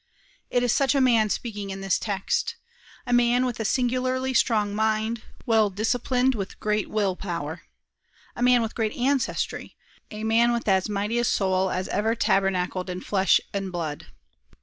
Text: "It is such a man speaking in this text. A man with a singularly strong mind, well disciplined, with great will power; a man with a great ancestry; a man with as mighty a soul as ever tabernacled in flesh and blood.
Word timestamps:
"It 0.49 0.63
is 0.63 0.73
such 0.73 0.95
a 0.95 0.99
man 0.99 1.29
speaking 1.29 1.69
in 1.69 1.81
this 1.81 1.99
text. 1.99 2.55
A 3.05 3.13
man 3.13 3.45
with 3.45 3.59
a 3.59 3.63
singularly 3.65 4.33
strong 4.33 4.73
mind, 4.73 5.21
well 5.45 5.69
disciplined, 5.69 6.33
with 6.33 6.59
great 6.59 6.89
will 6.89 7.15
power; 7.15 7.61
a 8.35 8.41
man 8.41 8.63
with 8.63 8.71
a 8.71 8.73
great 8.73 8.93
ancestry; 8.93 9.77
a 10.09 10.23
man 10.23 10.53
with 10.53 10.67
as 10.67 10.89
mighty 10.89 11.19
a 11.19 11.23
soul 11.23 11.69
as 11.69 11.87
ever 11.89 12.15
tabernacled 12.15 12.89
in 12.89 13.01
flesh 13.01 13.39
and 13.53 13.71
blood. 13.71 14.07